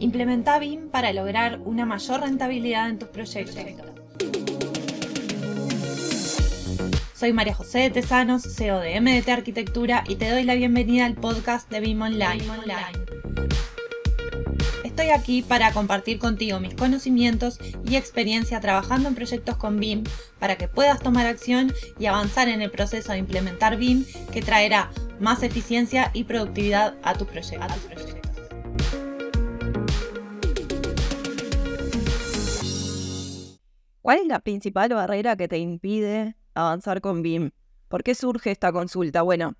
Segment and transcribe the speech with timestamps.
[0.00, 3.56] Implementa BIM para lograr una mayor rentabilidad en tus proyectos.
[7.14, 11.14] Soy María José de Tesanos, CEO de MDT Arquitectura y te doy la bienvenida al
[11.14, 12.42] podcast de BIM Online.
[14.84, 20.04] Estoy aquí para compartir contigo mis conocimientos y experiencia trabajando en proyectos con BIM
[20.38, 24.90] para que puedas tomar acción y avanzar en el proceso de implementar BIM que traerá
[25.18, 28.17] más eficiencia y productividad a tus proyectos.
[34.08, 37.50] ¿Cuál es la principal barrera que te impide avanzar con BIM?
[37.88, 39.20] ¿Por qué surge esta consulta?
[39.20, 39.52] Bueno,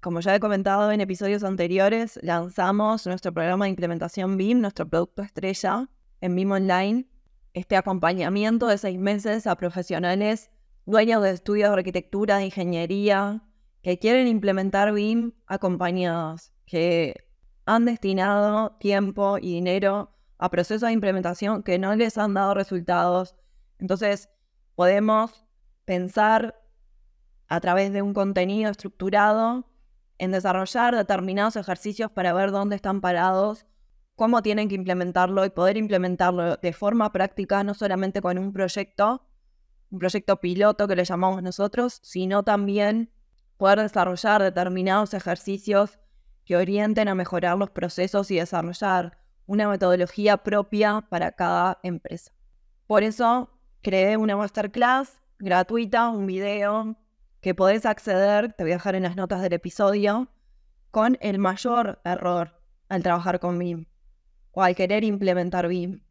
[0.00, 5.22] como ya he comentado en episodios anteriores, lanzamos nuestro programa de implementación BIM, nuestro producto
[5.22, 5.88] estrella
[6.20, 7.08] en BIM Online,
[7.54, 10.52] este acompañamiento de seis meses a profesionales
[10.86, 13.42] dueños de estudios de arquitectura, de ingeniería,
[13.82, 17.16] que quieren implementar BIM acompañados, que
[17.66, 23.34] han destinado tiempo y dinero a procesos de implementación que no les han dado resultados.
[23.82, 24.28] Entonces,
[24.76, 25.44] podemos
[25.84, 26.62] pensar
[27.48, 29.68] a través de un contenido estructurado
[30.18, 33.66] en desarrollar determinados ejercicios para ver dónde están parados,
[34.14, 39.26] cómo tienen que implementarlo y poder implementarlo de forma práctica, no solamente con un proyecto,
[39.90, 43.10] un proyecto piloto que le llamamos nosotros, sino también
[43.56, 45.98] poder desarrollar determinados ejercicios
[46.44, 52.30] que orienten a mejorar los procesos y desarrollar una metodología propia para cada empresa.
[52.86, 53.48] Por eso
[53.82, 56.96] creé una masterclass gratuita, un video
[57.40, 60.28] que podés acceder, te voy a dejar en las notas del episodio,
[60.92, 63.86] con el mayor error al trabajar con BIM
[64.52, 66.02] o al querer implementar BIM.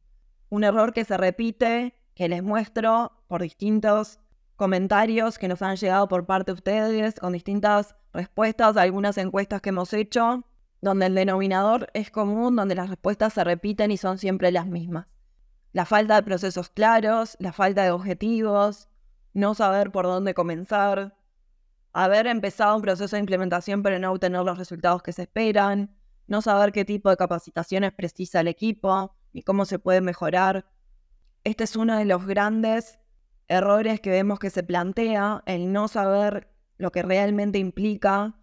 [0.49, 4.19] Un error que se repite, que les muestro por distintos
[4.57, 9.61] comentarios que nos han llegado por parte de ustedes, con distintas respuestas a algunas encuestas
[9.61, 10.43] que hemos hecho,
[10.81, 15.07] donde el denominador es común, donde las respuestas se repiten y son siempre las mismas.
[15.73, 18.89] La falta de procesos claros, la falta de objetivos,
[19.33, 21.15] no saber por dónde comenzar,
[21.93, 25.95] haber empezado un proceso de implementación pero no obtener los resultados que se esperan,
[26.27, 30.65] no saber qué tipo de capacitaciones precisa el equipo y cómo se puede mejorar.
[31.43, 32.99] Este es uno de los grandes
[33.47, 38.35] errores que vemos que se plantea, el no saber lo que realmente implica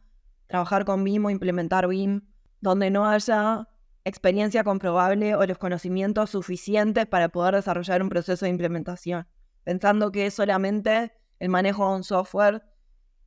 [0.46, 2.22] trabajar con BIM o implementar BIM,
[2.60, 3.68] donde no haya
[4.08, 9.26] experiencia comprobable o los conocimientos suficientes para poder desarrollar un proceso de implementación,
[9.64, 12.62] pensando que es solamente el manejo de un software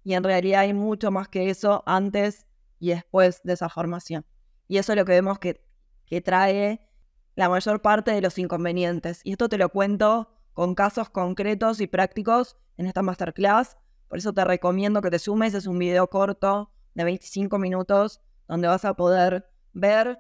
[0.03, 2.47] y en realidad hay mucho más que eso antes
[2.80, 4.25] y después de esa formación.
[4.68, 5.64] Y eso es lo que vemos que,
[6.06, 6.88] que trae
[7.36, 9.22] la mayor parte de los inconvenientes.
[9.24, 13.78] Y esto te lo cuento con casos concretos y prácticos en esta masterclass.
[14.08, 15.53] Por eso te recomiendo que te sumes.
[15.53, 20.19] Es un video corto de 25 minutos donde vas a poder ver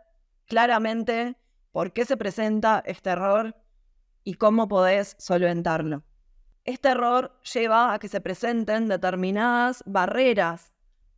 [0.51, 1.37] claramente
[1.71, 3.55] por qué se presenta este error
[4.25, 6.03] y cómo podés solventarlo.
[6.65, 10.73] Este error lleva a que se presenten determinadas barreras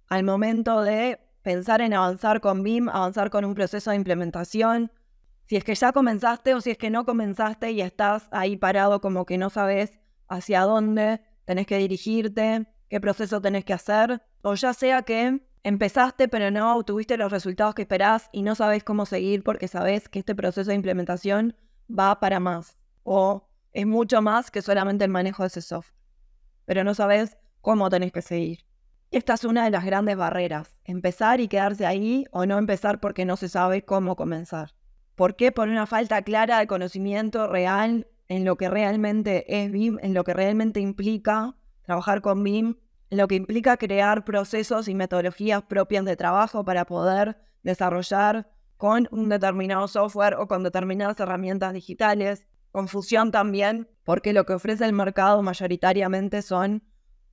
[0.08, 4.92] al momento de pensar en avanzar con BIM, avanzar con un proceso de implementación,
[5.48, 9.02] si es que ya comenzaste o si es que no comenzaste y estás ahí parado
[9.02, 9.94] como que no sabes
[10.28, 16.28] hacia dónde tenés que dirigirte, qué proceso tenés que hacer, o ya sea que empezaste
[16.28, 20.20] pero no obtuviste los resultados que esperás y no sabes cómo seguir porque sabes que
[20.20, 21.56] este proceso de implementación
[21.90, 25.98] va para más o es mucho más que solamente el manejo de ese software,
[26.66, 28.66] pero no sabes cómo tenés que seguir.
[29.10, 33.26] Esta es una de las grandes barreras, empezar y quedarse ahí o no empezar porque
[33.26, 34.74] no se sabe cómo comenzar.
[35.16, 35.52] ¿Por qué?
[35.52, 40.24] Por una falta clara de conocimiento real en lo que realmente es BIM, en lo
[40.24, 42.78] que realmente implica trabajar con BIM,
[43.10, 49.30] lo que implica crear procesos y metodologías propias de trabajo para poder desarrollar con un
[49.30, 52.46] determinado software o con determinadas herramientas digitales.
[52.72, 56.84] Confusión también, porque lo que ofrece el mercado mayoritariamente son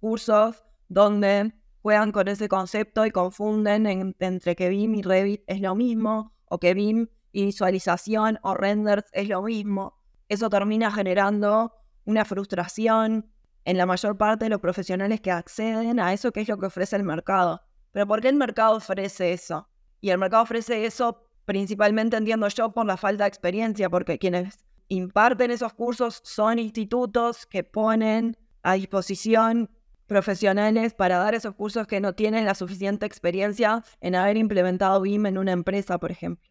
[0.01, 5.75] cursos donde juegan con ese concepto y confunden entre que BIM y Revit es lo
[5.75, 9.99] mismo o que BIM y visualización o renders es lo mismo.
[10.29, 11.73] Eso termina generando
[12.05, 13.31] una frustración
[13.71, 16.67] en la mayor parte de los profesionales que acceden a eso que es lo que
[16.67, 17.63] ofrece el mercado.
[17.93, 19.69] Pero ¿por qué el mercado ofrece eso?
[20.01, 24.59] Y el mercado ofrece eso principalmente, entiendo yo, por la falta de experiencia, porque quienes
[24.89, 29.71] imparten esos cursos son institutos que ponen a disposición
[30.07, 35.27] profesionales para dar esos cursos que no tienen la suficiente experiencia en haber implementado BIM
[35.27, 36.51] en una empresa, por ejemplo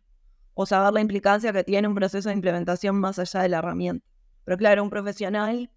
[0.62, 4.06] o saber la implicancia que tiene un proceso de implementación más allá de la herramienta.
[4.44, 5.71] Pero claro, un profesional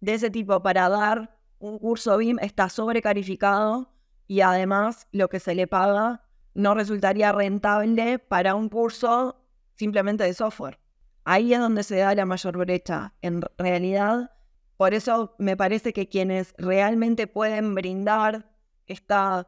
[0.00, 3.92] de ese tipo para dar un curso BIM está sobrecalificado
[4.26, 6.24] y además lo que se le paga
[6.54, 9.44] no resultaría rentable para un curso
[9.74, 10.78] simplemente de software.
[11.24, 13.14] Ahí es donde se da la mayor brecha.
[13.20, 14.32] En realidad,
[14.76, 18.50] por eso me parece que quienes realmente pueden brindar
[18.86, 19.46] esta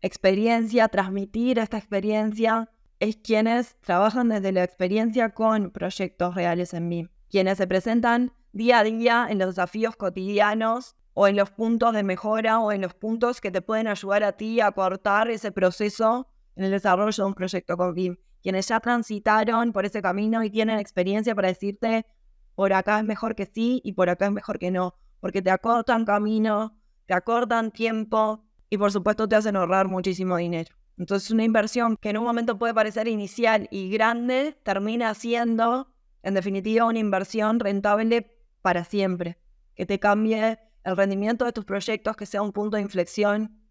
[0.00, 2.70] experiencia, transmitir esta experiencia,
[3.00, 8.78] es quienes trabajan desde la experiencia con proyectos reales en mí, quienes se presentan día
[8.78, 12.94] a día en los desafíos cotidianos o en los puntos de mejora o en los
[12.94, 17.28] puntos que te pueden ayudar a ti a cortar ese proceso en el desarrollo de
[17.28, 17.94] un proyecto con.
[18.40, 22.06] Quienes ya transitaron por ese camino y tienen experiencia para decirte,
[22.54, 25.50] por acá es mejor que sí y por acá es mejor que no, porque te
[25.50, 30.74] acortan camino, te acortan tiempo y por supuesto te hacen ahorrar muchísimo dinero.
[30.98, 35.92] Entonces una inversión que en un momento puede parecer inicial y grande, termina siendo,
[36.22, 38.37] en definitiva, una inversión rentable
[38.68, 39.38] para siempre,
[39.74, 43.62] que te cambie el rendimiento de tus proyectos, que sea un punto de inflexión,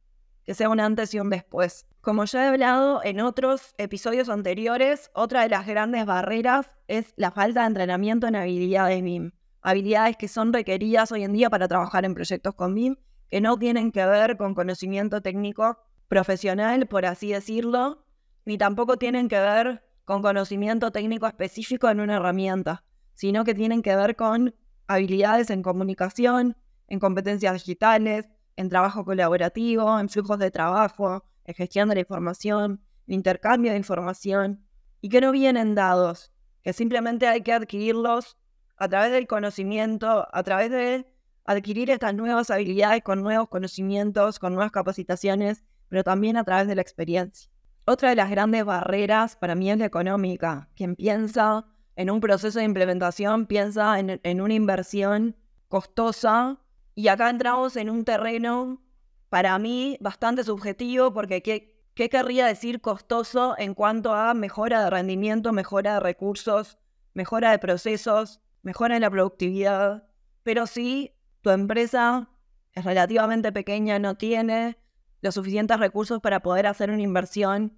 [0.43, 1.85] que sea un antes y un después.
[2.01, 7.29] Como ya he hablado en otros episodios anteriores, otra de las grandes barreras es la
[7.29, 9.33] falta de entrenamiento en habilidades BIM.
[9.61, 12.95] Habilidades que son requeridas hoy en día para trabajar en proyectos con BIM,
[13.29, 15.77] que no tienen que ver con conocimiento técnico
[16.07, 18.03] profesional, por así decirlo,
[18.45, 22.83] ni tampoco tienen que ver con conocimiento técnico específico en una herramienta,
[23.13, 24.55] sino que tienen que ver con
[24.87, 26.57] habilidades en comunicación,
[26.87, 32.81] en competencias digitales, en trabajo colaborativo, en flujos de trabajo, en gestión de la información,
[33.07, 34.65] en intercambio de información,
[35.01, 36.31] y que no vienen dados,
[36.63, 38.37] que simplemente hay que adquirirlos
[38.77, 41.05] a través del conocimiento, a través de
[41.45, 46.75] adquirir estas nuevas habilidades con nuevos conocimientos, con nuevas capacitaciones pero también a través de
[46.75, 47.49] la experiencia.
[47.85, 50.69] Otra de las grandes barreras para mí es la económica.
[50.75, 51.65] Quien piensa
[51.97, 55.35] en un proceso de implementación piensa en, una inversión
[55.67, 56.61] costosa
[56.93, 58.83] y acá entramos en un terreno
[59.29, 64.91] para mí bastante subjetivo porque ¿qué, ¿qué querría decir costoso en cuanto a mejora de
[64.91, 66.77] rendimiento, mejora de recursos,
[67.15, 70.07] mejora de procesos, mejora en la productividad?
[70.43, 72.29] Pero si tu empresa
[72.73, 74.77] es relativamente pequeña, no tiene
[75.21, 77.75] los suficientes recursos para poder hacer una inversión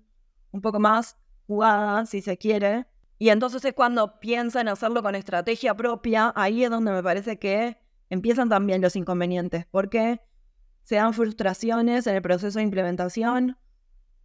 [0.52, 1.18] un poco más
[1.48, 2.89] jugada, si se quiere.
[3.20, 7.78] Y entonces es cuando piensan hacerlo con estrategia propia, ahí es donde me parece que
[8.10, 10.22] empiezan también los inconvenientes, porque
[10.84, 13.58] se dan frustraciones en el proceso de implementación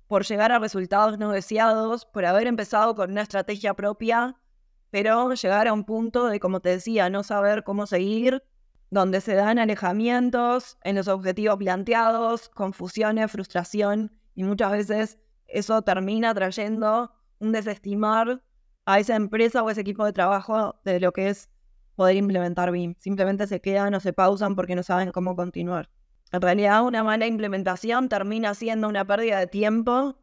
[0.06, 4.36] por llegar a resultados no deseados, por haber empezado con una estrategia propia,
[4.90, 8.44] pero llegar a un punto de, como te decía, no saber cómo seguir
[8.90, 15.18] donde se dan alejamientos en los objetivos planteados, confusiones, frustración, y muchas veces
[15.48, 18.40] eso termina trayendo un desestimar
[18.86, 21.50] a esa empresa o ese equipo de trabajo de lo que es
[21.94, 22.94] poder implementar BIM.
[22.98, 25.88] Simplemente se quedan o se pausan porque no saben cómo continuar.
[26.32, 30.16] En realidad, una mala implementación termina siendo una pérdida de tiempo,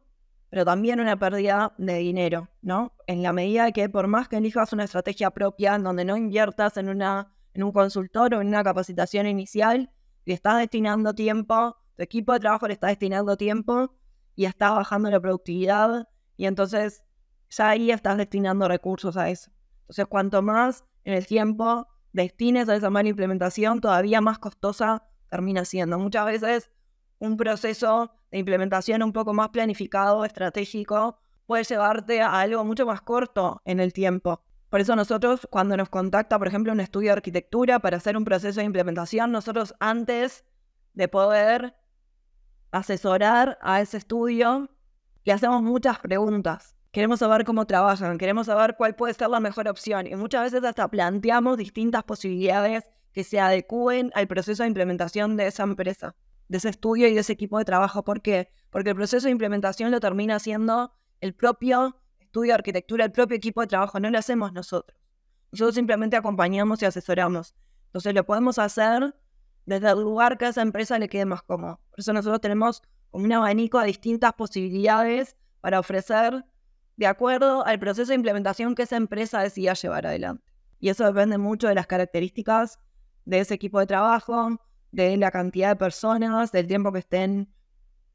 [0.50, 2.92] pero también una pérdida de dinero, ¿no?
[3.06, 6.76] En la medida que por más que elijas una estrategia propia en donde no inviertas
[6.76, 9.90] en una en un consultor o en una capacitación inicial,
[10.24, 13.94] le estás destinando tiempo, tu equipo de trabajo le está destinando tiempo
[14.34, 17.04] y está bajando la productividad y entonces
[17.52, 19.50] ya ahí estás destinando recursos a eso.
[19.82, 25.64] Entonces, cuanto más en el tiempo destines a esa mala implementación, todavía más costosa termina
[25.64, 25.98] siendo.
[25.98, 26.70] Muchas veces
[27.18, 33.02] un proceso de implementación un poco más planificado, estratégico, puede llevarte a algo mucho más
[33.02, 34.42] corto en el tiempo.
[34.70, 38.24] Por eso nosotros, cuando nos contacta, por ejemplo, un estudio de arquitectura para hacer un
[38.24, 40.44] proceso de implementación, nosotros antes
[40.94, 41.76] de poder
[42.70, 44.70] asesorar a ese estudio,
[45.24, 46.74] le hacemos muchas preguntas.
[46.92, 50.62] Queremos saber cómo trabajan, queremos saber cuál puede ser la mejor opción y muchas veces
[50.62, 52.84] hasta planteamos distintas posibilidades
[53.14, 56.14] que se adecúen al proceso de implementación de esa empresa,
[56.48, 58.04] de ese estudio y de ese equipo de trabajo.
[58.04, 58.50] ¿Por qué?
[58.68, 63.38] Porque el proceso de implementación lo termina haciendo el propio estudio de arquitectura, el propio
[63.38, 65.00] equipo de trabajo, no lo hacemos nosotros.
[65.50, 67.54] Nosotros simplemente acompañamos y asesoramos.
[67.86, 69.14] Entonces lo podemos hacer
[69.64, 71.80] desde el lugar que a esa empresa le quede más cómodo.
[71.88, 72.82] Por eso nosotros tenemos
[73.12, 76.44] un abanico de distintas posibilidades para ofrecer
[76.96, 80.44] de acuerdo al proceso de implementación que esa empresa decida llevar adelante.
[80.78, 82.78] Y eso depende mucho de las características
[83.24, 87.52] de ese equipo de trabajo, de la cantidad de personas, del tiempo que estén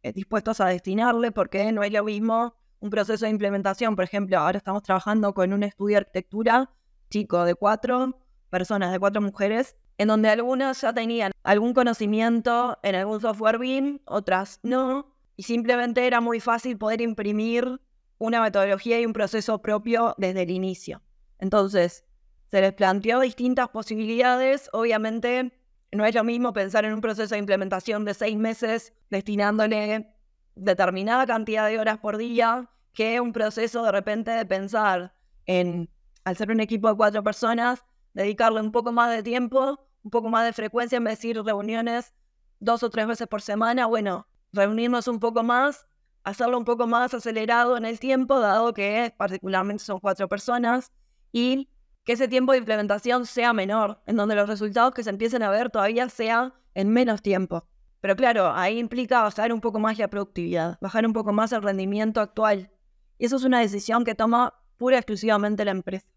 [0.04, 3.96] eh, dispuestos a destinarle, porque no es lo mismo un proceso de implementación.
[3.96, 6.70] Por ejemplo, ahora estamos trabajando con un estudio de arquitectura
[7.10, 8.20] chico de cuatro
[8.50, 14.00] personas, de cuatro mujeres, en donde algunas ya tenían algún conocimiento en algún software BIM,
[14.06, 17.80] otras no, y simplemente era muy fácil poder imprimir
[18.18, 21.02] una metodología y un proceso propio desde el inicio.
[21.40, 22.06] Entonces,
[22.50, 25.54] se les planteó distintas posibilidades, obviamente
[25.92, 30.14] no es lo mismo pensar en un proceso de implementación de seis meses destinándole
[30.56, 35.14] determinada cantidad de horas por día que un proceso de repente de pensar
[35.46, 35.90] en,
[36.24, 40.30] al ser un equipo de cuatro personas, dedicarle un poco más de tiempo, un poco
[40.30, 42.14] más de frecuencia, en vez de decir reuniones
[42.60, 45.88] dos o tres veces por semana, bueno, reunirnos un poco más,
[46.28, 50.92] hacerlo un poco más acelerado en el tiempo, dado que particularmente son cuatro personas,
[51.32, 51.70] y
[52.04, 55.50] que ese tiempo de implementación sea menor, en donde los resultados que se empiecen a
[55.50, 57.66] ver todavía sean en menos tiempo.
[58.02, 61.62] Pero claro, ahí implica bajar un poco más la productividad, bajar un poco más el
[61.62, 62.72] rendimiento actual.
[63.18, 66.08] Y eso es una decisión que toma pura y exclusivamente la empresa.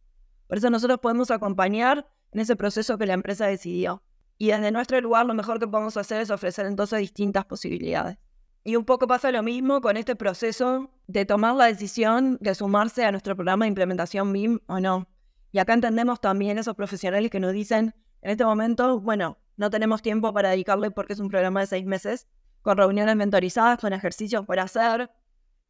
[0.48, 4.02] Por eso nosotros podemos acompañar en ese proceso que la empresa decidió.
[4.38, 8.18] Y desde nuestro lugar lo mejor que podemos hacer es ofrecer entonces distintas posibilidades.
[8.62, 13.04] Y un poco pasa lo mismo con este proceso de tomar la decisión de sumarse
[13.04, 15.08] a nuestro programa de implementación BIM o no.
[15.50, 20.02] Y acá entendemos también esos profesionales que nos dicen, en este momento, bueno, no tenemos
[20.02, 22.28] tiempo para dedicarle porque es un programa de seis meses,
[22.62, 25.10] con reuniones mentorizadas, con ejercicios por hacer,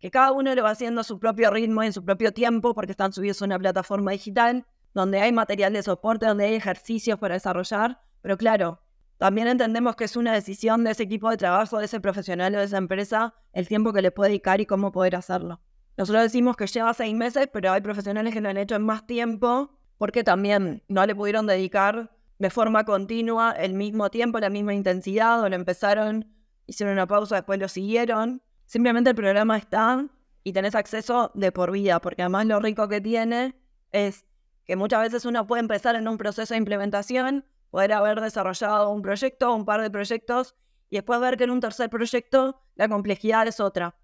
[0.00, 2.74] que cada uno lo va haciendo a su propio ritmo y en su propio tiempo
[2.74, 7.18] porque están subidos a una plataforma digital donde hay material de soporte, donde hay ejercicios
[7.18, 8.80] para desarrollar, pero claro,
[9.20, 12.58] también entendemos que es una decisión de ese equipo de trabajo, de ese profesional o
[12.58, 15.60] de esa empresa, el tiempo que le puede dedicar y cómo poder hacerlo.
[15.98, 19.06] Nosotros decimos que lleva seis meses, pero hay profesionales que lo han hecho en más
[19.06, 24.72] tiempo porque también no le pudieron dedicar de forma continua el mismo tiempo, la misma
[24.72, 26.26] intensidad, o lo empezaron,
[26.66, 28.40] hicieron una pausa, después lo siguieron.
[28.64, 30.06] Simplemente el programa está
[30.44, 33.54] y tenés acceso de por vida, porque además lo rico que tiene
[33.92, 34.24] es
[34.64, 39.02] que muchas veces uno puede empezar en un proceso de implementación, poder haber desarrollado un
[39.02, 40.54] proyecto, un par de proyectos,
[40.90, 43.96] y después ver que en un tercer proyecto la complejidad es otra,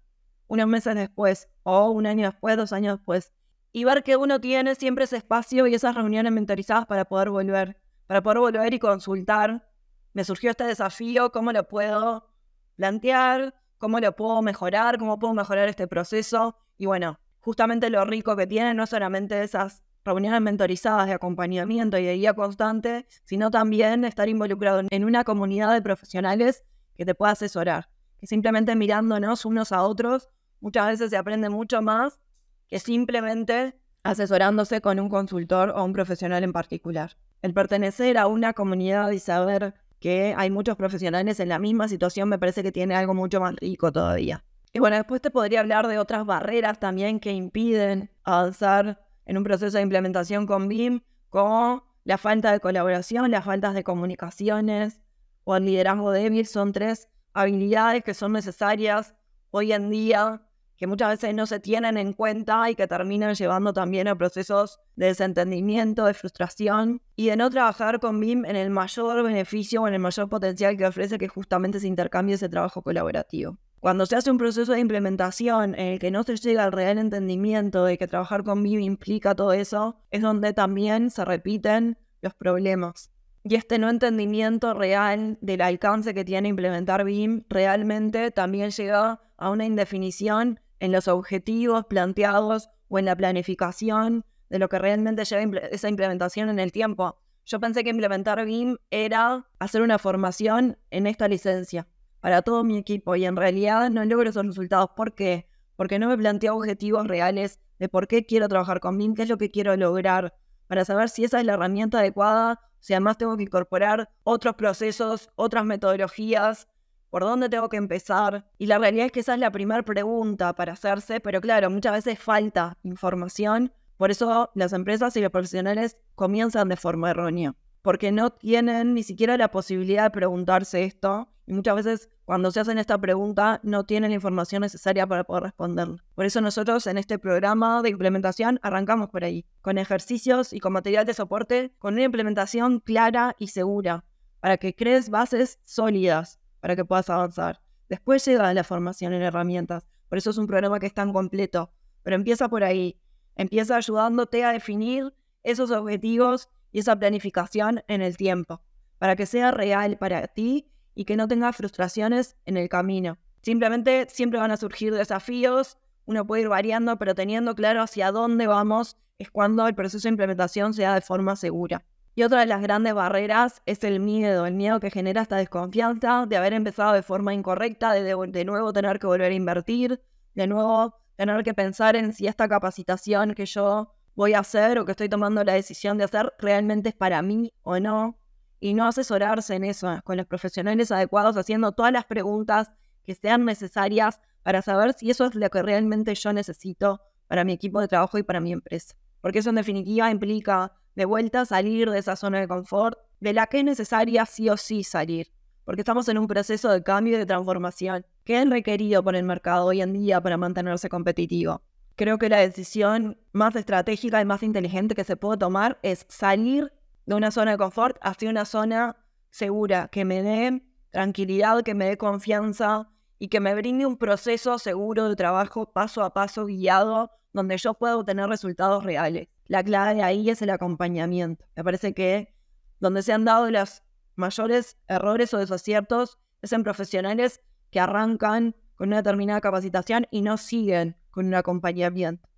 [0.47, 3.33] unos meses después, o un año después, dos años después.
[3.73, 7.77] Y ver que uno tiene siempre ese espacio y esas reuniones mentorizadas para poder volver,
[8.07, 9.69] para poder volver y consultar.
[10.13, 12.29] Me surgió este desafío, ¿cómo lo puedo
[12.75, 13.53] plantear?
[13.77, 14.97] ¿Cómo lo puedo mejorar?
[14.97, 16.57] ¿Cómo puedo mejorar este proceso?
[16.77, 22.05] Y bueno, justamente lo rico que tiene no solamente esas reuniones mentorizadas de acompañamiento y
[22.05, 26.63] de guía constante, sino también estar involucrado en una comunidad de profesionales
[26.95, 27.89] que te pueda asesorar.
[28.19, 32.19] Que simplemente mirándonos unos a otros, muchas veces se aprende mucho más
[32.67, 37.17] que simplemente asesorándose con un consultor o un profesional en particular.
[37.41, 42.29] El pertenecer a una comunidad y saber que hay muchos profesionales en la misma situación
[42.29, 44.43] me parece que tiene algo mucho más rico todavía.
[44.73, 49.43] Y bueno, después te podría hablar de otras barreras también que impiden avanzar en un
[49.43, 55.01] proceso de implementación con BIM, como la falta de colaboración, las faltas de comunicaciones
[55.43, 59.13] o el liderazgo débil, son tres habilidades que son necesarias
[59.51, 60.41] hoy en día,
[60.77, 64.79] que muchas veces no se tienen en cuenta y que terminan llevando también a procesos
[64.95, 69.87] de desentendimiento, de frustración y de no trabajar con BIM en el mayor beneficio o
[69.89, 73.57] en el mayor potencial que ofrece que justamente se intercambie ese trabajo colaborativo.
[73.79, 76.97] Cuando se hace un proceso de implementación en el que no se llega al real
[76.97, 82.33] entendimiento de que trabajar con BIM implica todo eso, es donde también se repiten los
[82.33, 83.11] problemas.
[83.43, 89.49] Y este no entendimiento real del alcance que tiene implementar BIM realmente también llega a
[89.51, 95.59] una indefinición en los objetivos planteados o en la planificación de lo que realmente lleva
[95.71, 97.19] esa implementación en el tiempo.
[97.45, 101.87] Yo pensé que implementar BIM era hacer una formación en esta licencia
[102.27, 104.89] para todo mi equipo y en realidad no logro esos resultados.
[104.97, 105.47] ¿Por qué?
[105.77, 109.29] Porque no me planteo objetivos reales de por qué quiero trabajar con BIM, qué es
[109.29, 110.33] lo que quiero lograr,
[110.67, 115.29] para saber si esa es la herramienta adecuada, si además tengo que incorporar otros procesos,
[115.35, 116.67] otras metodologías,
[117.09, 118.45] por dónde tengo que empezar.
[118.57, 121.93] Y la realidad es que esa es la primera pregunta para hacerse, pero claro, muchas
[121.93, 128.11] veces falta información, por eso las empresas y los profesionales comienzan de forma errónea porque
[128.11, 131.29] no tienen ni siquiera la posibilidad de preguntarse esto.
[131.45, 135.43] Y muchas veces cuando se hacen esta pregunta no tienen la información necesaria para poder
[135.43, 135.87] responder.
[136.13, 140.73] Por eso nosotros en este programa de implementación arrancamos por ahí, con ejercicios y con
[140.73, 144.03] material de soporte, con una implementación clara y segura,
[144.41, 147.61] para que crees bases sólidas para que puedas avanzar.
[147.87, 149.87] Después llega la formación en herramientas.
[150.09, 151.71] Por eso es un programa que es tan completo.
[152.03, 152.99] Pero empieza por ahí.
[153.35, 158.61] Empieza ayudándote a definir esos objetivos y esa planificación en el tiempo,
[158.97, 163.17] para que sea real para ti y que no tengas frustraciones en el camino.
[163.41, 168.47] Simplemente siempre van a surgir desafíos, uno puede ir variando, pero teniendo claro hacia dónde
[168.47, 171.83] vamos es cuando el proceso de implementación sea de forma segura.
[172.15, 176.25] Y otra de las grandes barreras es el miedo, el miedo que genera esta desconfianza
[176.27, 180.01] de haber empezado de forma incorrecta, de, de nuevo tener que volver a invertir,
[180.33, 184.85] de nuevo tener que pensar en si esta capacitación que yo voy a hacer o
[184.85, 188.19] que estoy tomando la decisión de hacer realmente es para mí o no.
[188.59, 192.71] Y no asesorarse en eso, con los profesionales adecuados, haciendo todas las preguntas
[193.03, 197.53] que sean necesarias para saber si eso es lo que realmente yo necesito para mi
[197.53, 198.95] equipo de trabajo y para mi empresa.
[199.21, 203.45] porque eso en definitiva implica de vuelta salir de esa zona de confort, de la
[203.45, 205.27] que es necesaria sí o sí salir,
[205.63, 209.23] porque estamos en un proceso de cambio y de transformación que es requerido por el
[209.23, 211.61] mercado hoy en día para mantenerse competitivo.
[211.97, 216.71] Creo que la decisión más estratégica y más inteligente que se puede tomar es salir
[217.07, 218.97] de una zona de confort hacia una zona
[219.31, 220.61] segura, que me dé
[220.91, 222.87] tranquilidad, que me dé confianza
[223.17, 227.73] y que me brinde un proceso seguro de trabajo paso a paso guiado donde yo
[227.73, 229.27] pueda obtener resultados reales.
[229.47, 231.45] La clave ahí es el acompañamiento.
[231.55, 232.31] Me parece que
[232.79, 233.81] donde se han dado los
[234.15, 240.37] mayores errores o desaciertos es en profesionales que arrancan con una determinada capacitación y no
[240.37, 242.29] siguen con un acompañamiento.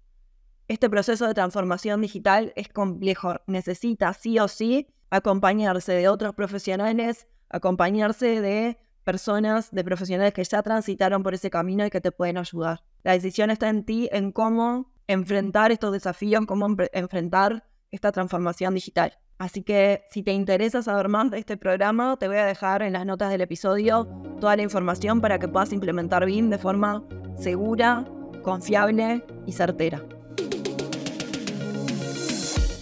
[0.69, 7.27] Este proceso de transformación digital es complejo, necesita sí o sí acompañarse de otros profesionales,
[7.49, 12.37] acompañarse de personas, de profesionales que ya transitaron por ese camino y que te pueden
[12.37, 12.85] ayudar.
[13.03, 19.17] La decisión está en ti, en cómo enfrentar estos desafíos, cómo enfrentar esta transformación digital.
[19.39, 22.93] Así que si te interesa saber más de este programa, te voy a dejar en
[22.93, 24.05] las notas del episodio
[24.39, 27.03] toda la información para que puedas implementar BIM de forma
[27.35, 28.05] segura,
[28.49, 30.03] confiable y certera.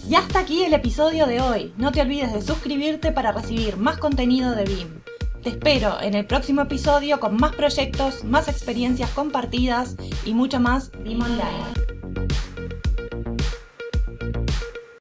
[0.08, 1.74] Y hasta aquí el episodio de hoy.
[1.76, 4.88] No te olvides de suscribirte para recibir más contenido de BIM.
[5.42, 10.90] Te espero en el próximo episodio con más proyectos, más experiencias compartidas y mucho más
[11.04, 11.88] BIM Online.